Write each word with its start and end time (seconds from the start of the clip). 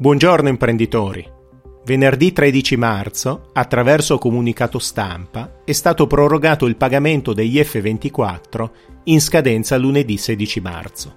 Buongiorno 0.00 0.48
imprenditori. 0.48 1.22
Venerdì 1.84 2.32
13 2.32 2.74
marzo, 2.78 3.50
attraverso 3.52 4.16
comunicato 4.16 4.78
stampa, 4.78 5.60
è 5.62 5.72
stato 5.72 6.06
prorogato 6.06 6.64
il 6.64 6.76
pagamento 6.76 7.34
degli 7.34 7.58
F24 7.58 8.70
in 9.04 9.20
scadenza 9.20 9.76
lunedì 9.76 10.16
16 10.16 10.60
marzo. 10.60 11.14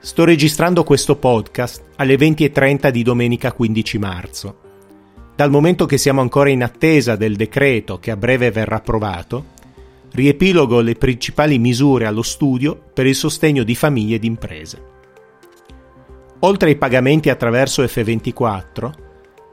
Sto 0.00 0.24
registrando 0.24 0.82
questo 0.82 1.14
podcast 1.14 1.90
alle 1.94 2.16
20.30 2.16 2.88
di 2.88 3.04
domenica 3.04 3.52
15 3.52 3.98
marzo. 3.98 4.58
Dal 5.36 5.50
momento 5.50 5.86
che 5.86 5.96
siamo 5.96 6.20
ancora 6.20 6.50
in 6.50 6.64
attesa 6.64 7.14
del 7.14 7.36
decreto 7.36 8.00
che 8.00 8.10
a 8.10 8.16
breve 8.16 8.50
verrà 8.50 8.78
approvato, 8.78 9.44
riepilogo 10.10 10.80
le 10.80 10.96
principali 10.96 11.60
misure 11.60 12.06
allo 12.06 12.22
studio 12.22 12.76
per 12.92 13.06
il 13.06 13.14
sostegno 13.14 13.62
di 13.62 13.76
famiglie 13.76 14.16
ed 14.16 14.24
imprese. 14.24 14.94
Oltre 16.40 16.68
ai 16.68 16.76
pagamenti 16.76 17.30
attraverso 17.30 17.82
F24, 17.82 18.90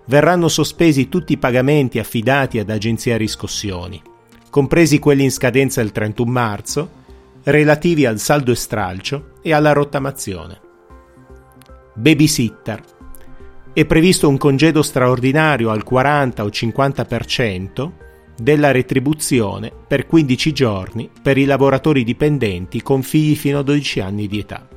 verranno 0.07 0.49
sospesi 0.49 1.07
tutti 1.07 1.33
i 1.33 1.37
pagamenti 1.37 1.97
affidati 1.97 2.59
ad 2.59 2.69
agenzie 2.69 3.15
riscossioni, 3.15 4.01
compresi 4.49 4.99
quelli 4.99 5.23
in 5.23 5.31
scadenza 5.31 5.81
il 5.81 5.91
31 5.91 6.29
marzo, 6.29 6.89
relativi 7.43 8.05
al 8.05 8.19
saldo 8.19 8.51
e 8.51 8.55
stralcio 8.55 9.31
e 9.41 9.53
alla 9.53 9.71
rottamazione. 9.71 10.59
Babysitter. 11.93 12.81
È 13.71 13.85
previsto 13.85 14.27
un 14.27 14.37
congedo 14.37 14.81
straordinario 14.81 15.69
al 15.69 15.83
40 15.83 16.43
o 16.43 16.47
50% 16.47 17.91
della 18.37 18.71
retribuzione 18.71 19.71
per 19.87 20.05
15 20.05 20.51
giorni 20.51 21.09
per 21.21 21.37
i 21.37 21.45
lavoratori 21.45 22.03
dipendenti 22.03 22.81
con 22.81 23.03
figli 23.03 23.35
fino 23.35 23.59
a 23.59 23.63
12 23.63 23.99
anni 23.99 24.27
di 24.27 24.39
età. 24.39 24.72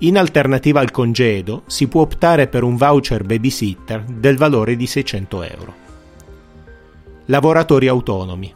In 0.00 0.18
alternativa 0.18 0.80
al 0.80 0.90
congedo 0.90 1.62
si 1.66 1.88
può 1.88 2.02
optare 2.02 2.48
per 2.48 2.62
un 2.62 2.76
voucher 2.76 3.24
babysitter 3.24 4.04
del 4.04 4.36
valore 4.36 4.76
di 4.76 4.86
600 4.86 5.42
euro. 5.42 5.74
Lavoratori 7.26 7.88
autonomi. 7.88 8.54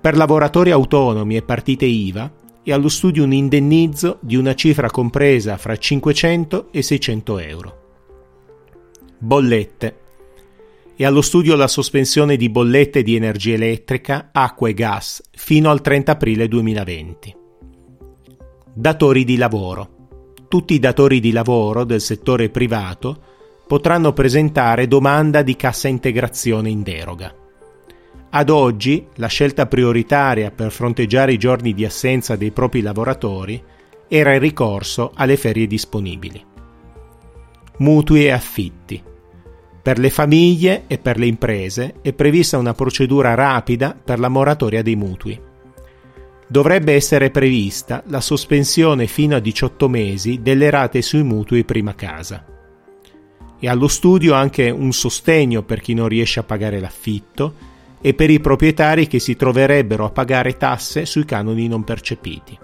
Per 0.00 0.16
lavoratori 0.16 0.70
autonomi 0.70 1.34
e 1.34 1.42
partite 1.42 1.84
IVA 1.84 2.32
è 2.62 2.70
allo 2.70 2.88
studio 2.88 3.24
un 3.24 3.32
indennizzo 3.32 4.18
di 4.20 4.36
una 4.36 4.54
cifra 4.54 4.88
compresa 4.88 5.56
fra 5.56 5.76
500 5.76 6.68
e 6.70 6.80
600 6.80 7.38
euro. 7.40 7.78
Bollette. 9.18 9.98
È 10.94 11.04
allo 11.04 11.22
studio 11.22 11.56
la 11.56 11.66
sospensione 11.66 12.36
di 12.36 12.48
bollette 12.48 13.02
di 13.02 13.16
energia 13.16 13.54
elettrica, 13.54 14.28
acqua 14.32 14.68
e 14.68 14.74
gas 14.74 15.22
fino 15.32 15.70
al 15.70 15.80
30 15.80 16.12
aprile 16.12 16.46
2020. 16.46 17.36
Datori 18.72 19.24
di 19.24 19.36
lavoro 19.36 19.94
tutti 20.48 20.74
i 20.74 20.78
datori 20.78 21.20
di 21.20 21.32
lavoro 21.32 21.84
del 21.84 22.00
settore 22.00 22.48
privato 22.48 23.34
potranno 23.66 24.12
presentare 24.12 24.86
domanda 24.86 25.42
di 25.42 25.56
cassa 25.56 25.88
integrazione 25.88 26.70
in 26.70 26.82
deroga. 26.82 27.34
Ad 28.30 28.50
oggi 28.50 29.06
la 29.14 29.26
scelta 29.26 29.66
prioritaria 29.66 30.50
per 30.50 30.70
fronteggiare 30.70 31.32
i 31.32 31.38
giorni 31.38 31.74
di 31.74 31.84
assenza 31.84 32.36
dei 32.36 32.50
propri 32.50 32.80
lavoratori 32.80 33.62
era 34.08 34.34
il 34.34 34.40
ricorso 34.40 35.10
alle 35.14 35.36
ferie 35.36 35.66
disponibili. 35.66 36.44
Mutui 37.78 38.24
e 38.24 38.30
affitti. 38.30 39.02
Per 39.82 39.98
le 39.98 40.10
famiglie 40.10 40.84
e 40.86 40.98
per 40.98 41.18
le 41.18 41.26
imprese 41.26 41.96
è 42.02 42.12
prevista 42.12 42.58
una 42.58 42.74
procedura 42.74 43.34
rapida 43.34 43.96
per 44.02 44.18
la 44.18 44.28
moratoria 44.28 44.82
dei 44.82 44.96
mutui 44.96 45.54
dovrebbe 46.46 46.94
essere 46.94 47.30
prevista 47.30 48.02
la 48.06 48.20
sospensione 48.20 49.06
fino 49.06 49.36
a 49.36 49.40
18 49.40 49.88
mesi 49.88 50.40
delle 50.42 50.70
rate 50.70 51.02
sui 51.02 51.22
mutui 51.22 51.64
prima 51.64 51.94
casa. 51.94 52.44
E 53.58 53.68
allo 53.68 53.88
studio 53.88 54.34
anche 54.34 54.70
un 54.70 54.92
sostegno 54.92 55.62
per 55.62 55.80
chi 55.80 55.94
non 55.94 56.08
riesce 56.08 56.40
a 56.40 56.44
pagare 56.44 56.78
l'affitto 56.78 57.74
e 58.00 58.14
per 58.14 58.30
i 58.30 58.40
proprietari 58.40 59.06
che 59.06 59.18
si 59.18 59.34
troverebbero 59.34 60.04
a 60.04 60.10
pagare 60.10 60.56
tasse 60.56 61.06
sui 61.06 61.24
canoni 61.24 61.66
non 61.66 61.82
percepiti. 61.82 62.56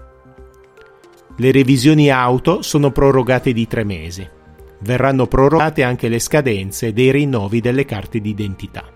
Le 1.35 1.51
revisioni 1.51 2.11
auto 2.11 2.61
sono 2.61 2.91
prorogate 2.91 3.53
di 3.53 3.67
tre 3.67 3.83
mesi. 3.83 4.27
Verranno 4.79 5.25
prorogate 5.25 5.81
anche 5.81 6.07
le 6.07 6.19
scadenze 6.19 6.93
dei 6.93 7.11
rinnovi 7.11 7.59
delle 7.59 7.85
carte 7.85 8.19
d'identità. 8.19 8.92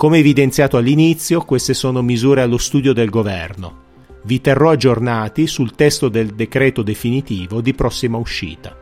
Come 0.00 0.16
evidenziato 0.16 0.78
all'inizio, 0.78 1.42
queste 1.42 1.74
sono 1.74 2.00
misure 2.00 2.40
allo 2.40 2.56
studio 2.56 2.94
del 2.94 3.10
governo. 3.10 3.80
Vi 4.22 4.40
terrò 4.40 4.70
aggiornati 4.70 5.46
sul 5.46 5.74
testo 5.74 6.08
del 6.08 6.28
decreto 6.28 6.80
definitivo 6.80 7.60
di 7.60 7.74
prossima 7.74 8.16
uscita. 8.16 8.74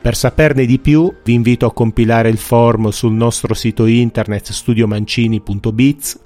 Per 0.00 0.16
saperne 0.16 0.66
di 0.66 0.80
più 0.80 1.14
vi 1.22 1.32
invito 1.32 1.64
a 1.64 1.72
compilare 1.72 2.28
il 2.28 2.38
form 2.38 2.88
sul 2.88 3.12
nostro 3.12 3.54
sito 3.54 3.86
internet 3.86 4.50
studiomancini.biz 4.50 6.20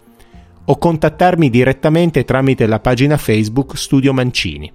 o 0.65 0.79
contattarmi 0.79 1.51
direttamente 1.51 2.25
tramite 2.25 2.67
la 2.67 2.81
pagina 2.81 3.19
Facebook 3.19 3.77
Studio 3.77 4.15
Mancini. 4.15 4.73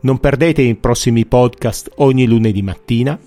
Non 0.00 0.18
perdete 0.20 0.62
i 0.62 0.74
prossimi 0.74 1.26
podcast 1.26 1.90
ogni 1.96 2.26
lunedì 2.26 2.62
mattina 2.62 3.18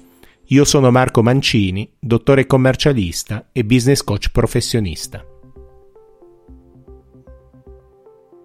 io 0.51 0.65
sono 0.65 0.91
Marco 0.91 1.23
Mancini, 1.23 1.89
dottore 1.97 2.45
commercialista 2.45 3.47
e 3.53 3.63
business 3.63 4.03
coach 4.03 4.31
professionista. 4.31 5.30